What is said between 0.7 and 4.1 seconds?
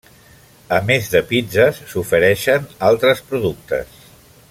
A més de pizzes, s'ofereixen altres productes.